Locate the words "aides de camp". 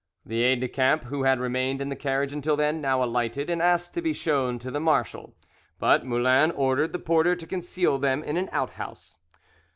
0.41-1.03